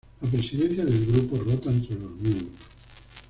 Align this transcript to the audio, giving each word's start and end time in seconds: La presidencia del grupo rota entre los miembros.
La 0.21 0.29
presidencia 0.31 0.83
del 0.83 1.05
grupo 1.05 1.37
rota 1.37 1.69
entre 1.69 1.93
los 1.95 2.09
miembros. 2.13 2.57